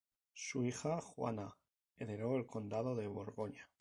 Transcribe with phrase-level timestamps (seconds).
[0.33, 1.55] Su hija Juana
[1.95, 3.69] heredó el Condado de Borgoña.